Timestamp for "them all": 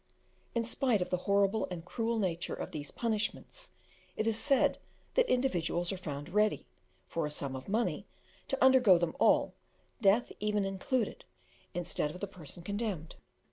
8.97-9.53